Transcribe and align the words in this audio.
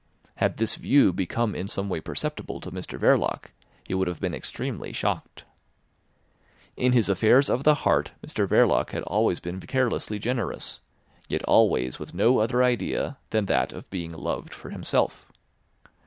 Had 0.37 0.57
this 0.57 0.77
view 0.77 1.13
become 1.13 1.53
in 1.53 1.67
some 1.67 1.87
way 1.87 2.01
perceptible 2.01 2.59
to 2.61 2.71
Mr 2.71 2.97
Verloc 2.97 3.51
he 3.83 3.93
would 3.93 4.07
have 4.07 4.19
been 4.19 4.33
extremely 4.33 4.91
shocked. 4.91 5.43
In 6.75 6.93
his 6.93 7.07
affairs 7.07 7.51
of 7.51 7.63
the 7.65 7.75
heart 7.85 8.11
Mr 8.25 8.47
Verloc 8.47 8.89
had 8.93 9.01
been 9.03 9.13
always 9.13 9.39
carelessly 9.39 10.17
generous, 10.17 10.79
yet 11.27 11.43
always 11.43 11.99
with 11.99 12.15
no 12.15 12.39
other 12.39 12.63
idea 12.63 13.19
than 13.29 13.45
that 13.45 13.73
of 13.73 13.87
being 13.91 14.11
loved 14.11 14.55
for 14.55 14.71
himself. 14.71 15.31